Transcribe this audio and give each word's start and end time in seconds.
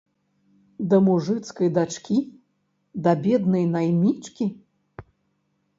Да 0.93 0.97
мужыцкай 1.07 1.69
дачкі, 1.77 2.17
да 3.05 3.11
беднай 3.27 3.65
наймічкі? 3.77 4.45